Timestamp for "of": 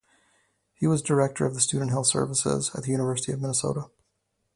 1.45-1.53, 3.33-3.39